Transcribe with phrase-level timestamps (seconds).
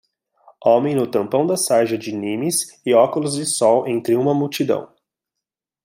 [0.65, 4.91] Homem no tampão da sarja de Nimes e óculos de sol entre uma multidão.